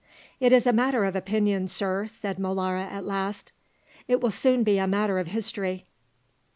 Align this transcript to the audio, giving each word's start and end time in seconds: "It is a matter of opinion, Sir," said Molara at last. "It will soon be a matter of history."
"It 0.39 0.51
is 0.51 0.65
a 0.65 0.73
matter 0.73 1.05
of 1.05 1.15
opinion, 1.15 1.67
Sir," 1.67 2.07
said 2.07 2.37
Molara 2.39 2.85
at 2.85 3.05
last. 3.05 3.51
"It 4.07 4.19
will 4.19 4.31
soon 4.31 4.63
be 4.63 4.79
a 4.79 4.87
matter 4.87 5.19
of 5.19 5.27
history." 5.27 5.85